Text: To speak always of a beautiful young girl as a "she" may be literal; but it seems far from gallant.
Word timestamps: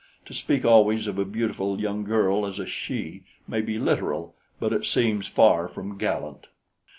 To 0.25 0.33
speak 0.33 0.65
always 0.65 1.05
of 1.05 1.19
a 1.19 1.25
beautiful 1.25 1.79
young 1.79 2.03
girl 2.03 2.43
as 2.47 2.57
a 2.57 2.65
"she" 2.65 3.21
may 3.47 3.61
be 3.61 3.77
literal; 3.77 4.33
but 4.59 4.73
it 4.73 4.83
seems 4.83 5.27
far 5.27 5.67
from 5.67 5.99
gallant. 5.99 6.47